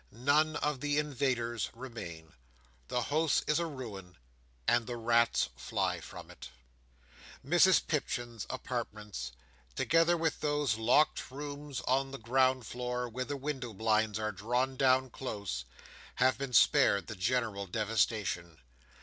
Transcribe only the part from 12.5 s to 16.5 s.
floor where the window blinds are drawn down close, have